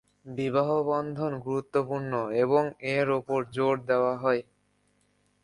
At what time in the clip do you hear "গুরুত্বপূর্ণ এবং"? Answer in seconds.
1.39-2.63